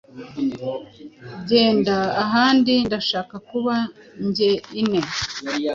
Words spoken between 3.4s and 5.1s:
kuba jyeine